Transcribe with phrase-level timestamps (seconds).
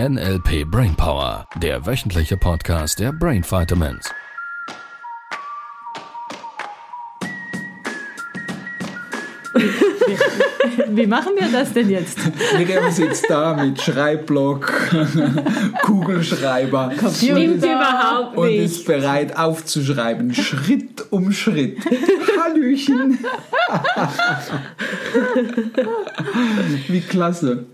[0.00, 4.10] NLP Brainpower, der wöchentliche Podcast der Brain Vitamins.
[10.88, 12.18] Wie machen wir das denn jetzt?
[12.56, 14.72] Miriam sitzt da mit Schreibblock,
[15.82, 18.64] Kugelschreiber Stimmt überhaupt und nicht.
[18.64, 21.78] ist bereit aufzuschreiben, Schritt um Schritt.
[22.40, 23.18] Hallöchen!
[26.88, 27.66] Wie klasse.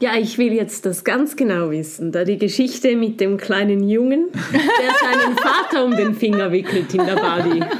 [0.00, 2.12] Ja, ich will jetzt das ganz genau wissen.
[2.12, 7.04] Da die Geschichte mit dem kleinen Jungen, der seinen Vater um den Finger wickelt in
[7.04, 7.62] der Body.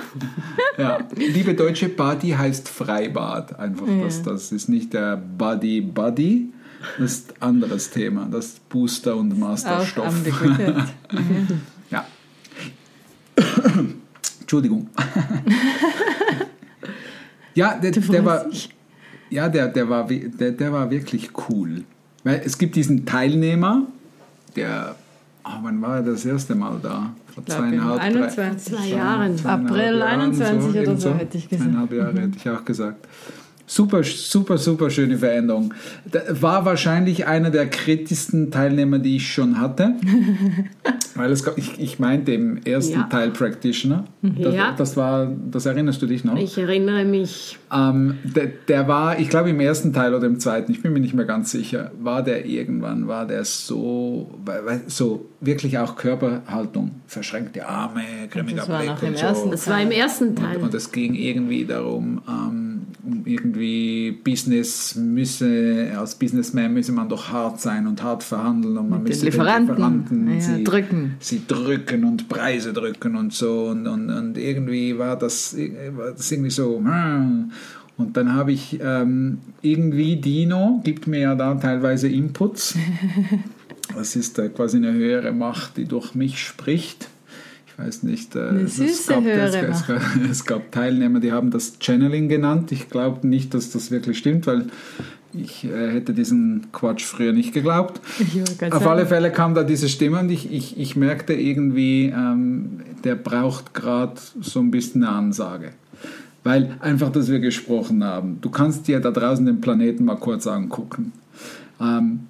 [0.76, 0.98] Ja.
[1.16, 3.58] Liebe deutsche Body heißt Freibad.
[3.58, 6.52] Einfach, das, das ist nicht der Body Body.
[6.98, 8.28] Das ist ein anderes Thema.
[8.30, 10.14] Das ist Booster und Masterstoff.
[11.90, 12.06] Ja.
[14.40, 14.88] Entschuldigung.
[17.54, 18.46] ja, der, der war,
[19.30, 21.84] ja, der, der, war, der, der war wirklich cool.
[22.24, 23.82] Weil es gibt diesen Teilnehmer,
[24.56, 24.96] der,
[25.44, 27.10] ah, wann war er das erste Mal da?
[27.34, 28.74] Vor zweieinhalb, drei- 21.
[28.76, 29.46] Zwei Jahren.
[29.46, 31.68] April Jahren, 21 oder irgend so, hätte ich gesagt.
[31.70, 31.72] Mhm.
[31.74, 33.06] Zweieinhalb Jahre hätte ich auch gesagt.
[33.70, 35.74] Super, super, super schöne Veränderung.
[36.30, 39.92] War wahrscheinlich einer der kritischsten Teilnehmer, die ich schon hatte.
[41.14, 43.02] Weil es, ich, ich meinte im ersten Ja.
[43.10, 44.04] Teil Practitioner.
[44.22, 44.74] Das, Ja.
[44.76, 46.36] das war, das erinnerst du dich noch?
[46.36, 47.58] Ich erinnere mich.
[47.74, 51.00] Ähm, der, der war, ich glaube im ersten Teil oder im zweiten, ich bin mir
[51.00, 54.30] nicht mehr ganz sicher, war der irgendwann, war der so,
[54.86, 59.26] so wirklich auch Körperhaltung, verschränkte Arme, grimmiger war Blick und so.
[59.26, 60.56] ersten Das war im ersten Teil.
[60.56, 62.67] Und, und es ging irgendwie darum, ähm,
[63.24, 69.02] irgendwie Business müsse, als Businessman müsse man doch hart sein und hart verhandeln und man
[69.02, 71.14] Mit müsse Lieferanten, den Lieferanten ja, sie, drücken.
[71.20, 75.56] sie drücken und Preise drücken und so und, und, und irgendwie war das,
[75.96, 77.52] war das irgendwie so hm.
[77.96, 82.76] und dann habe ich ähm, irgendwie Dino gibt mir ja da teilweise Inputs
[83.94, 87.17] das ist äh, quasi eine höhere Macht die durch mich spricht ich
[87.78, 89.84] weiß nicht äh, es- gab, es, es,
[90.30, 94.46] es gab Teilnehmer die haben das Channeling genannt ich glaube nicht dass das wirklich stimmt
[94.46, 94.66] weil
[95.34, 98.00] ich äh, hätte diesen Quatsch früher nicht geglaubt
[98.70, 103.14] auf alle Fälle kam da diese Stimme und ich, ich, ich merkte irgendwie, ähm, der
[103.14, 105.72] braucht gerade so ein bisschen eine Ansage.
[106.44, 108.38] Weil einfach, dass wir gesprochen haben.
[108.40, 111.12] Du kannst dir da draußen den Planeten mal kurz angucken.
[111.80, 112.20] Ähm,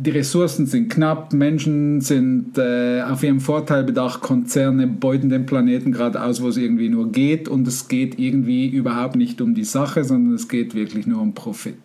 [0.00, 5.90] die Ressourcen sind knapp, Menschen sind äh, auf ihren Vorteil bedacht, Konzerne beuten den Planeten
[5.90, 9.64] gerade aus, wo es irgendwie nur geht und es geht irgendwie überhaupt nicht um die
[9.64, 11.78] Sache, sondern es geht wirklich nur um Profit.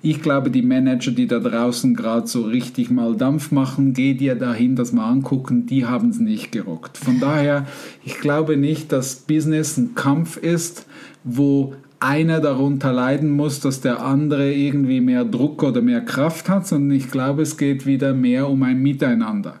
[0.00, 4.36] Ich glaube, die Manager, die da draußen gerade so richtig mal Dampf machen, geh dir
[4.36, 6.96] dahin das mal angucken, die haben es nicht gerockt.
[6.96, 7.66] Von daher,
[8.04, 10.86] ich glaube nicht, dass Business ein Kampf ist,
[11.24, 16.66] wo einer darunter leiden muss, dass der andere irgendwie mehr Druck oder mehr Kraft hat,
[16.66, 19.60] sondern ich glaube, es geht wieder mehr um ein Miteinander.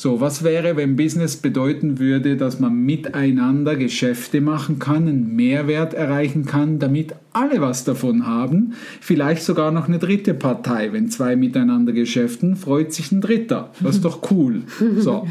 [0.00, 5.92] So, was wäre, wenn Business bedeuten würde, dass man miteinander Geschäfte machen kann, einen Mehrwert
[5.92, 8.72] erreichen kann, damit alle was davon haben,
[9.02, 10.94] vielleicht sogar noch eine dritte Partei.
[10.94, 13.72] Wenn zwei miteinander geschäften, freut sich ein dritter.
[13.80, 14.62] Das ist doch cool.
[14.96, 15.28] So.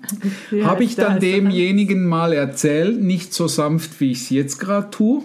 [0.64, 4.90] Habe ich da dann demjenigen mal erzählt, nicht so sanft, wie ich es jetzt gerade
[4.90, 5.22] tue.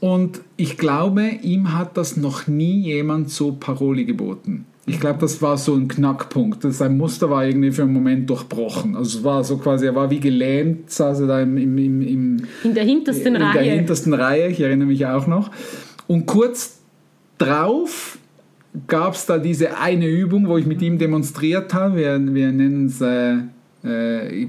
[0.00, 4.64] Und ich glaube, ihm hat das noch nie jemand so Paroli geboten.
[4.86, 6.64] Ich glaube, das war so ein Knackpunkt.
[6.64, 8.96] Das- Sein Muster war irgendwie für einen Moment durchbrochen.
[8.96, 12.02] Also es war so quasi, er war wie gelähmt, saß er da im, im, im,
[12.02, 13.72] im In der hintersten in der Reihe.
[13.72, 15.50] hintersten Reihe, ich erinnere mich auch noch.
[16.06, 16.78] Und kurz
[17.36, 18.18] drauf
[18.86, 21.96] gab es da diese eine Übung, wo ich mit ihm demonstriert habe.
[21.96, 23.38] Wir, wir nennen es, äh,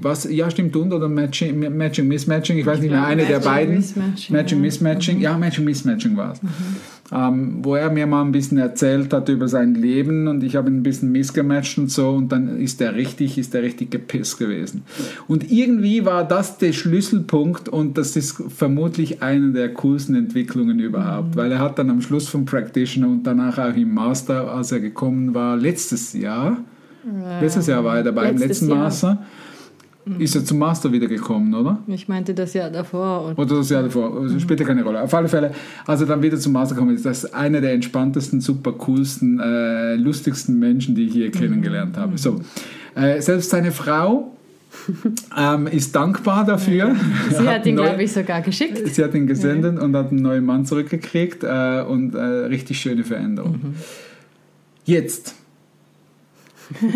[0.02, 3.52] was, ja stimmt, und oder Matching, Matching Mismatching, ich weiß nicht mehr, eine der Matching,
[3.52, 3.74] beiden.
[3.74, 4.62] Mismatching, Matching, ja.
[4.62, 6.40] Mismatching, ja, Matching, Mismatching war es.
[7.12, 10.70] Ähm, wo er mir mal ein bisschen erzählt hat über sein Leben und ich habe
[10.70, 14.38] ihn ein bisschen missgematcht und so und dann ist er richtig, ist er richtig gepisst
[14.38, 14.82] gewesen.
[15.26, 21.34] Und irgendwie war das der Schlüsselpunkt und das ist vermutlich eine der coolsten Entwicklungen überhaupt,
[21.34, 24.78] weil er hat dann am Schluss vom Practitioner und danach auch im Master, als er
[24.80, 26.58] gekommen war, letztes Jahr,
[27.40, 28.78] letztes Jahr war er dabei, im letzten Jahr.
[28.78, 29.18] Master,
[30.18, 31.78] ist er zum Master wieder gekommen, oder?
[31.86, 33.34] Ich meinte das Jahr davor.
[33.36, 35.02] Oder das Jahr davor, also spielt ja keine Rolle.
[35.02, 35.52] Auf alle Fälle,
[35.86, 39.38] als er dann wieder zum Master gekommen ist, das ist einer der entspanntesten, super coolsten,
[39.38, 42.16] äh, lustigsten Menschen, die ich je kennengelernt habe.
[42.18, 42.40] So,
[42.94, 44.34] äh, selbst seine Frau
[45.36, 46.96] ähm, ist dankbar dafür.
[47.30, 48.80] sie hat ihn, neu- glaube ich, sogar geschickt.
[48.94, 53.04] Sie hat ihn gesendet und hat einen neuen Mann zurückgekriegt äh, und äh, richtig schöne
[53.04, 53.74] Veränderung.
[54.84, 55.34] Jetzt,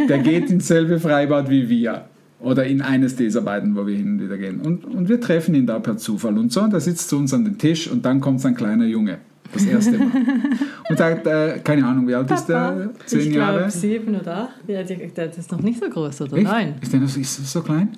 [0.08, 2.06] der geht ins selbe Freibad wie wir.
[2.40, 4.60] Oder in eines dieser beiden, wo wir hin und wieder gehen.
[4.60, 6.60] Und, und wir treffen ihn da per Zufall und so.
[6.62, 9.18] Und er sitzt zu uns an den Tisch und dann kommt sein kleiner Junge.
[9.52, 10.06] Das erste Mal.
[10.90, 12.90] Und sagt, äh, keine Ahnung, wie alt ist der?
[13.06, 13.58] Zehn ich Jahre?
[13.58, 14.68] glaube sieben oder acht.
[14.68, 16.36] Ja, der ist noch nicht so groß, oder?
[16.36, 16.44] Echt?
[16.44, 16.74] Nein.
[16.82, 17.88] Ist der noch so, ist das so klein?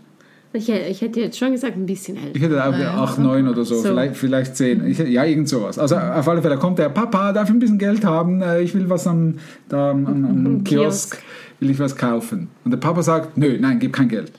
[0.53, 2.37] Ich, ich hätte jetzt schon gesagt, ein bisschen älter.
[2.37, 3.89] Ich hätte auch Naja, 8, 9 oder so, so.
[3.89, 4.87] Vielleicht, vielleicht 10.
[4.87, 5.79] Ich, ja, irgend sowas.
[5.79, 8.41] Also auf alle Fälle kommt der Papa, darf ich ein bisschen Geld haben?
[8.43, 9.35] Äh, Ich will was am,
[9.69, 11.23] da am, am, am Kiosk, Kiosk.
[11.61, 12.49] Will ich was kaufen.
[12.65, 14.33] Und der Papa sagt, nö, nein, gib kein Geld.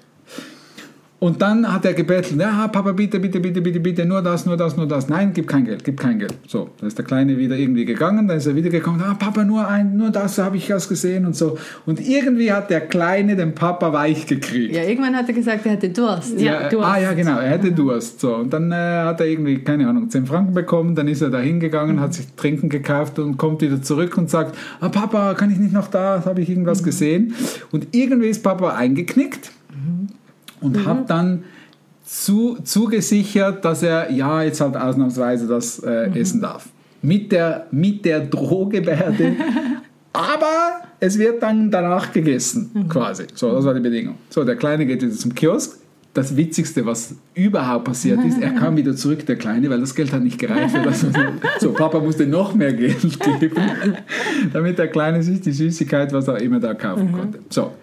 [1.19, 4.55] Und dann hat er gebettelt, ja, Papa, bitte, bitte, bitte, bitte, bitte, nur das, nur
[4.55, 5.09] das, nur das.
[5.09, 6.35] Nein, gib kein Geld, gib kein Geld.
[6.47, 9.43] So, dann ist der Kleine wieder irgendwie gegangen, dann ist er wieder gekommen, ah, Papa,
[9.43, 11.57] nur ein, nur das habe ich erst gesehen und so.
[11.87, 14.75] Und irgendwie hat der Kleine den Papa weich gekriegt.
[14.75, 16.39] Ja, irgendwann hat er gesagt, er hätte Durst.
[16.39, 16.87] Ja, äh, Durst.
[16.87, 18.19] Ah ja, genau, er hätte Durst.
[18.19, 18.35] So.
[18.35, 21.39] Und dann äh, hat er irgendwie, keine Ahnung, 10 Franken bekommen, dann ist er da
[21.39, 25.57] hingegangen, hat sich Trinken gekauft und kommt wieder zurück und sagt, ah, Papa, kann ich
[25.57, 27.33] nicht noch da, habe ich irgendwas gesehen?
[27.71, 29.51] Und irgendwie ist Papa eingeknickt
[30.62, 31.44] und hat dann
[32.07, 36.69] zu, zugesichert, dass er ja jetzt halt ausnahmsweise das äh, essen darf.
[37.01, 39.36] Mit der, mit der Drohgebärde.
[40.13, 43.25] Aber es wird dann danach gegessen, quasi.
[43.36, 44.15] So, das war die Bedingung.
[44.30, 45.77] So, der Kleine geht wieder zum Kiosk.
[46.13, 50.12] Das Witzigste, was überhaupt passiert ist, er kam wieder zurück, der Kleine, weil das Geld
[50.12, 50.74] hat nicht gereicht.
[50.83, 51.06] Das,
[51.60, 53.56] so, Papa musste noch mehr Geld geben,
[54.53, 57.39] damit der Kleine sich die Süßigkeit, was er immer da kaufen konnte.
[57.51, 57.74] So,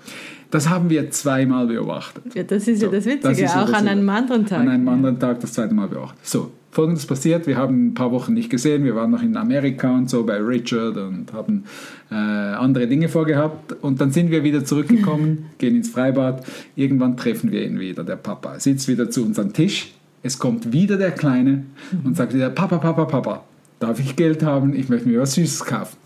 [0.55, 2.33] das haben wir zweimal beobachtet.
[2.33, 4.61] Ja, das ist ja So, das Witzige, das ja auch das an einem anderen Tag.
[4.61, 6.19] An einem anderen Tag das zweite Mal beobachtet.
[6.23, 8.85] So, folgendes passiert: Wir haben ein paar Wochen nicht gesehen.
[8.85, 11.65] Wir waren noch in Amerika und so bei Richard und haben
[12.09, 13.73] äh, andere Dinge vorgehabt.
[13.83, 16.47] Und dann sind wir wieder zurückgekommen, gehen ins Freibad.
[16.77, 18.61] Irgendwann treffen wir ihn wieder, der Papa.
[18.61, 19.93] Sitzt wieder zu unserem Tisch.
[20.23, 21.65] Es kommt wieder der Kleine
[22.05, 23.43] und sagt wieder: Papa, Papa, Papa,
[23.81, 24.73] darf ich Geld haben?
[24.77, 25.97] Ich möchte mir was Süßes kaufen.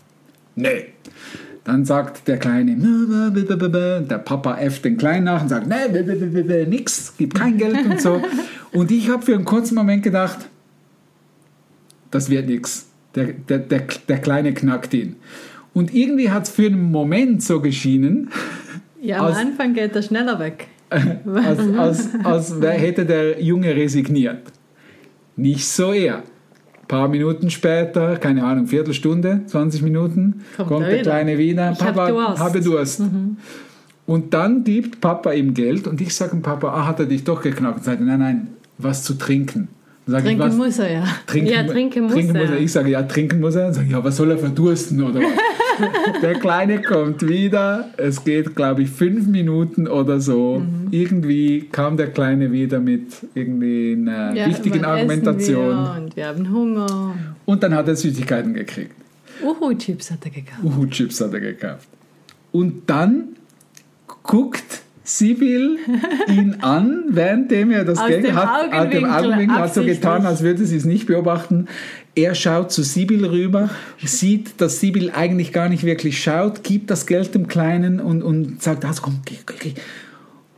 [0.55, 0.85] Nee.
[1.65, 2.77] Dann sagt der Kleine,
[4.09, 5.67] der Papa äfft den Kleinen nach und sagt,
[6.67, 8.21] nix, gib kein Geld und so.
[8.71, 10.47] Und ich habe für einen kurzen Moment gedacht,
[12.11, 12.87] das wird nix.
[13.15, 15.15] Der, der, der, der Kleine knackt ihn.
[15.73, 18.29] Und irgendwie hat es für einen Moment so geschienen,
[19.01, 20.67] Ja, am Aus- Anfang geht er schneller weg.
[20.89, 24.39] als, als, als hätte der Junge resigniert.
[25.35, 26.23] Nicht so er.
[26.89, 31.11] Ein paar Minuten später, keine Ahnung, Viertelstunde, 20 Minuten, Kommt kommt, er der wieder.
[31.11, 31.71] Kleine wieder.
[31.71, 33.03] Ich hab Papa, Durst." habe Durst.
[34.07, 37.43] Und dann gibt Papa ihm Geld und ich sage Papa, ah, hat er dich doch
[37.43, 37.77] geknackt?
[37.77, 38.47] Und sagt, er, nein, nein,
[38.79, 39.67] was zu trinken.
[40.07, 40.55] Sag ich, Trinken was?
[40.55, 41.03] muss er ja.
[41.27, 42.57] Trinken, Ja, trinken muss er.
[42.57, 43.69] Ich sage, ja, trinken muss er.
[43.69, 45.29] Ich, ja, was soll er verdursten oder was?
[46.21, 47.89] Der Kleine kommt wieder.
[47.97, 50.59] Es geht, glaube ich, fünf Minuten oder so.
[50.59, 50.87] Mhm.
[50.91, 55.75] Irgendwie kam der Kleine wieder mit irgendwie einer ja wichtigen Argumentation.
[55.75, 57.15] Wir und wir haben Hunger.
[57.45, 58.93] Und dann hat er Süßigkeiten gekriegt.
[59.43, 60.63] Uhu-Chips hat er gekauft.
[60.63, 61.87] Uhu-Chips hat er gekauft.
[62.51, 63.35] Und dann
[64.23, 65.79] guckt Sibyl
[66.27, 70.63] ihn an, währenddem er das Geld hat, aus dem Augenwinkel, hat so getan, als würde
[70.65, 71.67] sie es nicht beobachten.
[72.13, 73.71] Er schaut zu Sibyl rüber,
[74.03, 78.61] sieht, dass Sibyl eigentlich gar nicht wirklich schaut, gibt das Geld dem Kleinen und, und
[78.61, 79.81] sagt, also komm, geh, geh, geh.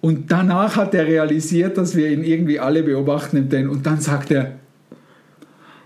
[0.01, 4.31] Und danach hat er realisiert, dass wir ihn irgendwie alle beobachten denn und dann sagt
[4.31, 4.59] er,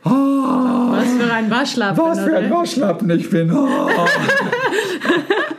[0.03, 2.03] ah, Was für ein Waschlappen.
[2.03, 2.50] was für ein?
[2.50, 3.51] Waschlappen ich bin.
[3.51, 3.68] Oh.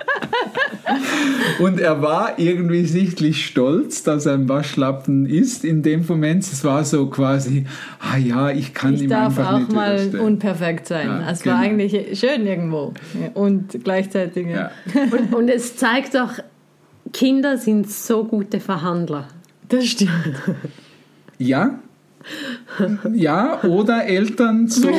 [1.58, 6.42] Und er war irgendwie sichtlich stolz, dass er ein Waschlappen ist in dem Moment.
[6.44, 7.66] Es war so quasi,
[8.00, 10.20] ah ja, ich kann Ich ihm darf einfach auch nicht mal widerstehen.
[10.20, 11.06] unperfekt sein.
[11.08, 11.56] Ja, es genau.
[11.56, 12.92] war eigentlich schön irgendwo.
[13.34, 14.46] Und gleichzeitig.
[14.48, 14.70] Ja.
[15.12, 16.34] Und, und es zeigt doch,
[17.12, 19.28] Kinder sind so gute Verhandler.
[19.68, 20.10] Das stimmt.
[21.38, 21.78] ja,
[23.12, 24.88] ja, oder Eltern so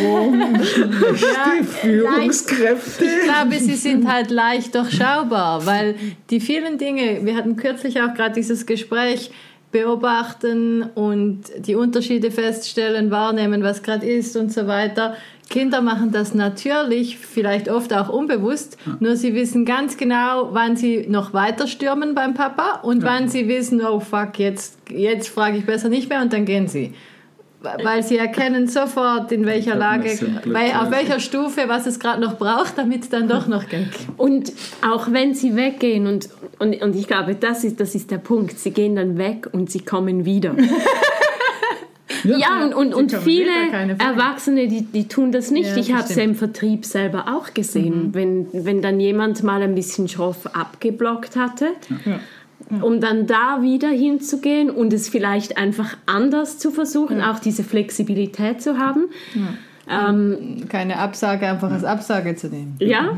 [1.15, 3.05] schlechte Führungskräfte.
[3.05, 5.95] Ich glaube, sie sind halt leicht durchschaubar, weil
[6.29, 9.31] die vielen Dinge, wir hatten kürzlich auch gerade dieses Gespräch,
[9.71, 15.15] beobachten und die Unterschiede feststellen, wahrnehmen, was gerade ist und so weiter.
[15.49, 21.05] Kinder machen das natürlich, vielleicht oft auch unbewusst, nur sie wissen ganz genau, wann sie
[21.07, 25.65] noch weiter stürmen beim Papa und wann sie wissen, oh fuck, jetzt, jetzt frage ich
[25.65, 26.93] besser nicht mehr und dann gehen sie.
[27.59, 32.37] Weil sie erkennen sofort, in welcher Lage, bei, auf welcher Stufe, was es gerade noch
[32.37, 33.89] braucht, damit es dann doch noch geht.
[34.15, 34.53] Und
[34.87, 38.59] auch wenn sie weggehen, und, und, und ich glaube, das ist, das ist der Punkt,
[38.59, 40.55] sie gehen dann weg und sie kommen wieder.
[42.23, 43.51] Ja, und, und, und kommen viele.
[43.99, 45.69] Erwachsene, die, die tun das nicht.
[45.69, 46.23] Ja, ich habe es ja.
[46.23, 46.31] Mhm.
[46.31, 48.09] im Vertrieb selber auch gesehen.
[48.13, 51.67] Wenn, wenn dann jemand mal ein bisschen schroff abgeblockt hatte,
[52.81, 58.61] um dann da wieder hinzugehen und es vielleicht einfach anders zu versuchen, auch diese Flexibilität
[58.61, 59.05] zu haben.
[59.89, 62.75] Ähm, Keine Absage einfach als Absage zu nehmen.
[62.79, 63.15] ja,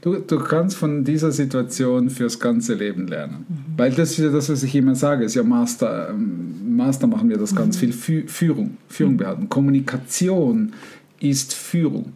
[0.00, 3.44] Du, du kannst von dieser Situation fürs ganze Leben lernen.
[3.76, 7.28] Weil das ist ja das, was ich immer sage, ist ja Master, ähm, Master machen
[7.28, 10.72] wir das ganz viel, Fü Führung, Führung behalten, Kommunikation
[11.20, 12.12] ist Führung.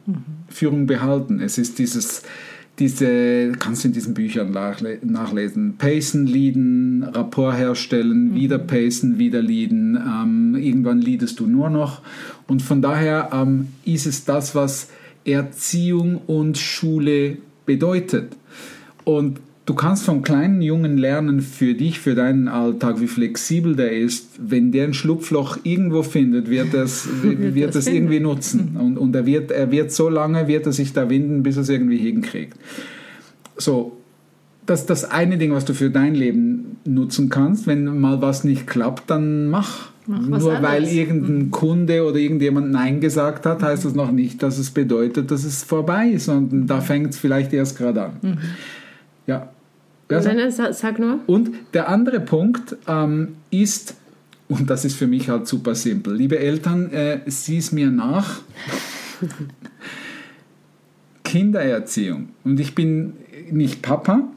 [0.49, 1.41] Führung behalten.
[1.41, 2.23] Es ist dieses,
[2.79, 8.35] diese, kannst du in diesen Büchern nachle nachlesen, pacen, leaden, Rapport herstellen, mhm.
[8.35, 12.03] wieder pacen, wieder leaden, ähm, irgendwann leadest du nur noch.
[12.49, 14.89] Und von daher ähm, ist es das, was
[15.25, 18.37] Erziehung und Schule bedeutet.
[19.05, 23.93] Und du kannst vom kleinen Jungen lernen für dich, für deinen Alltag, wie flexibel der
[23.93, 24.29] ist.
[24.39, 28.77] Wenn der ein Schlupfloch irgendwo findet, wird, das, wird, wird das, irgendwie nutzen.
[28.79, 31.63] Und, und er, wird, er wird so lange, wird er sich da winden, bis er
[31.63, 32.59] es irgendwie hinkriegt.
[33.57, 33.97] So,
[34.67, 37.67] das ist das eine Ding, was du für dein Leben nutzen kannst.
[37.67, 39.91] Wenn mal was nicht klappt, dann mach.
[40.07, 41.51] mach Nur weil irgendein mhm.
[41.51, 45.63] Kunde oder irgendjemand Nein gesagt hat, heißt das noch nicht, dass es bedeutet, dass es
[45.63, 48.13] vorbei ist, sondern da fängt es vielleicht erst gerade an.
[48.23, 48.39] Mhm.
[49.27, 49.54] Ja.
[50.09, 51.21] Also, Nein, sag nur.
[51.27, 53.97] Und der andere Punkt ähm, ist,
[54.49, 56.15] und das ist für mich halt super simpel.
[56.15, 58.41] Liebe Eltern, äh, sieh es mir nach.
[61.25, 62.29] Kindererziehung.
[62.45, 63.15] Und ich bin
[63.51, 64.29] nicht Papa,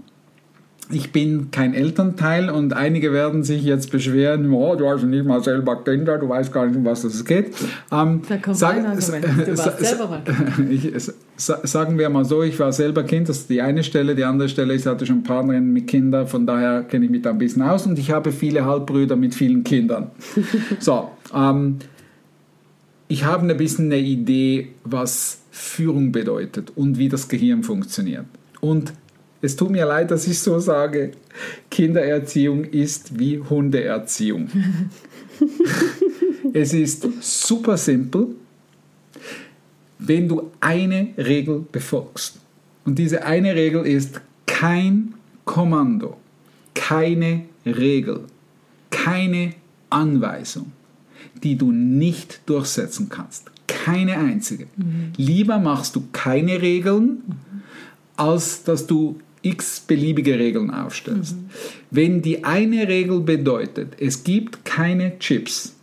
[0.90, 5.44] ich bin kein Elternteil und einige werden sich jetzt beschweren, oh, du hast nicht mal
[5.44, 7.54] selber Kinder, du weißt gar nicht, um was das geht.
[7.92, 10.24] Ähm, da kommt sag, ein du warst selber mal
[10.70, 10.94] ich,
[11.36, 14.50] Sagen wir mal so, ich war selber Kind, das ist die eine Stelle, die andere
[14.50, 17.62] Stelle, ich hatte schon Partnerin mit Kindern, von daher kenne ich mich da ein bisschen
[17.62, 20.12] aus und ich habe viele Halbbrüder mit vielen Kindern.
[20.80, 21.78] so, ähm,
[23.08, 28.26] ich habe ein bisschen eine Idee, was Führung bedeutet und wie das Gehirn funktioniert.
[28.60, 28.94] Und
[29.42, 31.12] es tut mir leid, dass ich so sage,
[31.70, 34.50] Kindererziehung ist wie Hundeerziehung.
[36.54, 38.28] es ist super simpel,
[40.00, 42.40] wenn du eine Regel befolgst.
[42.86, 45.14] Und diese eine Regel ist kein
[45.46, 46.18] Kommando,
[46.74, 48.22] keine Regel,
[48.90, 49.54] keine
[49.90, 50.72] Anweisung,
[51.44, 53.52] die du nicht durchsetzen kannst.
[53.68, 54.68] Keine einzige.
[54.78, 55.14] Mhm.
[55.18, 57.62] Lieber machst du keine Regeln, mhm.
[58.16, 61.36] als dass du x beliebige Regeln aufstellst.
[61.36, 61.50] Mhm.
[61.92, 65.74] Wenn die eine Regel bedeutet, es gibt keine Chips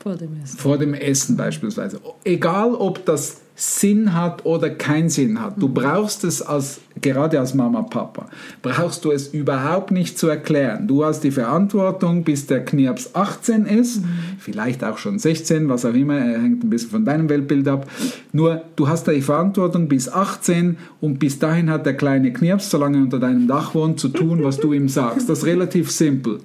[0.00, 5.42] vor dem Essen, vor dem Essen beispielsweise, egal ob das Sinn hat oder keinen Sinn
[5.42, 5.54] hat.
[5.60, 5.74] Du mhm.
[5.74, 8.28] brauchst es als, gerade als Mama, Papa,
[8.62, 10.86] brauchst du es überhaupt nicht zu erklären.
[10.86, 14.08] Du hast die Verantwortung, bis der Knirps 18 ist, mhm.
[14.38, 17.90] vielleicht auch schon 16, was auch immer, hängt ein bisschen von deinem Weltbild ab.
[18.30, 22.98] Nur, du hast die Verantwortung bis 18 und bis dahin hat der kleine Knirps, solange
[22.98, 25.28] er unter deinem Dach wohnt, zu tun, was du ihm sagst.
[25.28, 26.38] Das ist relativ simpel.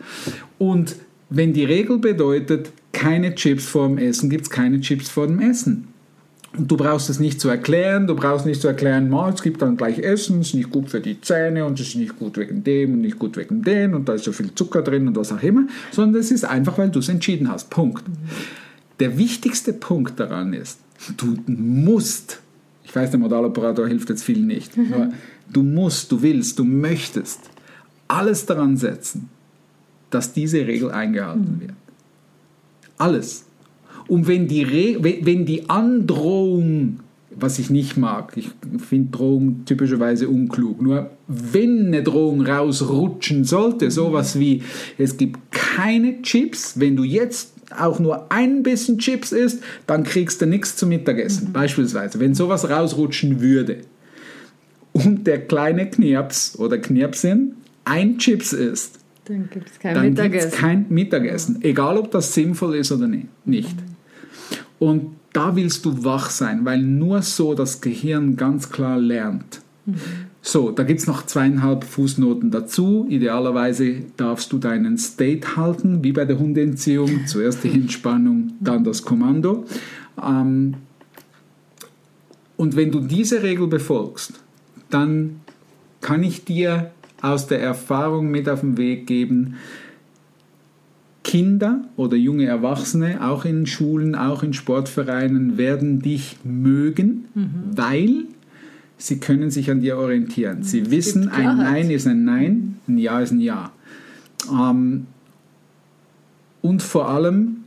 [0.57, 0.95] Und
[1.29, 5.39] wenn die Regel bedeutet, keine Chips vor dem Essen, gibt es keine Chips vor dem
[5.39, 5.92] Essen.
[6.55, 9.75] Du brauchst es nicht zu erklären, du brauchst nicht zu erklären, oh, es gibt dann
[9.75, 12.63] gleich Essen, es ist nicht gut für die Zähne und es ist nicht gut wegen
[12.63, 15.31] dem und nicht gut wegen dem und da ist so viel Zucker drin und was
[15.31, 17.71] auch immer, sondern es ist einfach, weil du es entschieden hast.
[17.71, 18.03] Punkt.
[18.99, 20.77] Der wichtigste Punkt daran ist,
[21.17, 22.39] du musst,
[22.83, 25.11] ich weiß, der Modaloperator hilft jetzt viel nicht, aber
[25.51, 27.39] du musst, du willst, du möchtest
[28.07, 29.29] alles daran setzen,
[30.11, 31.73] dass diese Regel eingehalten wird.
[32.97, 33.45] Alles.
[34.07, 36.99] Und wenn die, Re wenn die Androhung,
[37.35, 43.89] was ich nicht mag, ich finde Drohung typischerweise unklug, nur wenn eine Drohung rausrutschen sollte,
[43.91, 44.61] sowas wie,
[44.97, 50.41] es gibt keine Chips, wenn du jetzt auch nur ein bisschen Chips isst, dann kriegst
[50.41, 51.49] du nichts zum Mittagessen.
[51.49, 51.53] Mhm.
[51.53, 53.77] Beispielsweise, wenn sowas rausrutschen würde
[54.91, 57.55] und der kleine Knirps oder Knirpsin
[57.85, 60.51] ein Chips isst, dann gibt es kein, Mittagessen.
[60.51, 61.59] kein Mittagessen.
[61.61, 63.27] Egal, ob das sinnvoll ist oder nicht.
[63.45, 63.92] Mhm.
[64.79, 69.61] Und da willst du wach sein, weil nur so das Gehirn ganz klar lernt.
[69.85, 69.95] Mhm.
[70.41, 73.07] So, da gibt es noch zweieinhalb Fußnoten dazu.
[73.09, 77.21] Idealerweise darfst du deinen State halten, wie bei der Hundeentziehung.
[77.27, 79.65] Zuerst die Entspannung, dann das Kommando.
[80.21, 80.75] Ähm,
[82.57, 84.33] und wenn du diese Regel befolgst,
[84.89, 85.39] dann
[86.01, 89.55] kann ich dir aus der Erfahrung mit auf den Weg geben,
[91.33, 97.49] Kinder oder junge Erwachsene, auch in Schulen, auch in Sportvereinen, werden dich mögen, mhm.
[97.75, 98.25] weil
[98.99, 100.61] sie können sich an dir orientieren.
[100.61, 103.71] Sie es wissen, ein Nein ist ein Nein, ein Ja ist ein Ja.
[104.47, 105.07] Ähm,
[106.61, 107.63] und vor allem,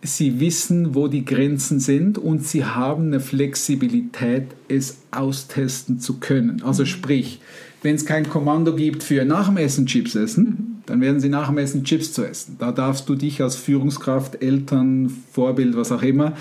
[0.00, 6.62] sie wissen, wo die Grenzen sind und sie haben eine Flexibilität, es austesten zu können.
[6.62, 6.86] Also mhm.
[6.86, 7.40] sprich,
[7.82, 11.28] wenn es kein Kommando gibt für nach dem Essen Chips essen, mhm dann werden sie
[11.28, 12.56] nach dem Essen Chips zu essen.
[12.58, 16.32] Da darfst du dich als Führungskraft, Eltern, Vorbild, was auch immer,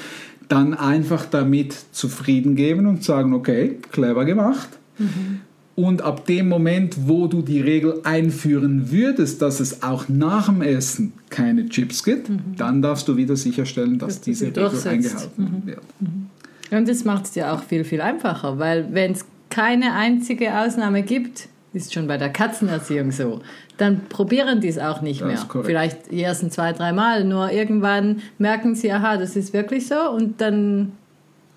[0.47, 4.69] dann einfach damit zufrieden geben und sagen, okay, clever gemacht.
[4.97, 5.41] Mhm.
[5.75, 10.61] Und ab dem Moment, wo du die Regel einführen würdest, dass es auch nach dem
[10.61, 12.39] Essen keine Chips gibt, mhm.
[12.57, 15.67] dann darfst du wieder sicherstellen, dass diese Regel eingehalten mhm.
[15.67, 15.83] wird.
[15.99, 16.29] Mhm.
[16.71, 21.03] Und das macht es dir auch viel, viel einfacher, weil wenn es keine einzige Ausnahme
[21.03, 23.41] gibt, ist schon bei der Katzenerziehung so,
[23.77, 25.63] dann probieren die es auch nicht das mehr.
[25.63, 30.09] Vielleicht die ersten zwei, drei Mal, nur irgendwann merken sie, aha, das ist wirklich so
[30.11, 30.93] und dann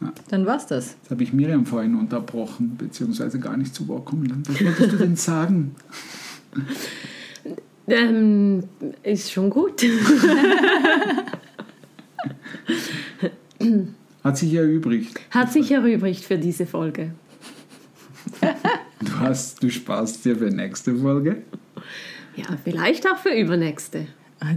[0.02, 0.12] ja.
[0.28, 0.96] Dann war's das.
[1.02, 4.96] Jetzt habe ich Miriam vorhin unterbrochen, beziehungsweise gar nicht zu Wort kommen Was wolltest du
[4.96, 5.74] denn sagen?
[7.86, 8.62] Ähm,
[9.02, 9.82] ist schon gut.
[14.22, 15.20] Hat sich erübrigt.
[15.30, 17.10] Hat sich erübrigt für diese Folge.
[19.20, 21.42] Du hast, du sparst dir für nächste Folge?
[22.36, 24.06] Ja, vielleicht auch für übernächste.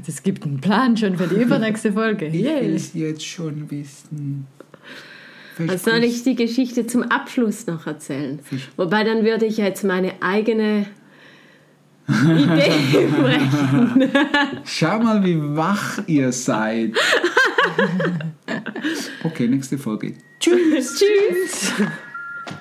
[0.08, 2.28] Es ah, gibt einen Plan schon für die übernächste Folge.
[2.28, 4.48] Ich will es jetzt schon wissen.
[5.58, 8.40] Was soll ich die Geschichte zum Abschluss noch erzählen?
[8.78, 10.88] Wobei dann würde ich jetzt meine eigene
[12.08, 14.10] Idee brechen.
[14.64, 16.94] Schau mal, wie wach ihr seid.
[19.24, 20.14] Okay, nächste Folge.
[20.40, 21.00] Tschüss.
[21.00, 21.74] Tschüss.